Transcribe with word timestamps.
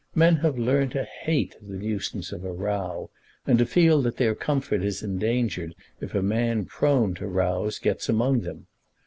Men 0.15 0.37
have 0.37 0.57
learned 0.57 0.93
to 0.93 1.03
hate 1.05 1.55
the 1.61 1.77
nuisance 1.77 2.31
of 2.31 2.43
a 2.43 2.51
row, 2.51 3.11
and 3.45 3.59
to 3.59 3.67
feel 3.67 4.01
that 4.01 4.17
their 4.17 4.33
comfort 4.33 4.81
is 4.83 5.03
endangered 5.03 5.75
if 5.99 6.15
a 6.15 6.23
man 6.23 6.65
prone 6.65 7.13
to 7.13 7.27
rows 7.27 7.77
gets 7.77 8.09
among 8.09 8.39
them. 8.39 8.65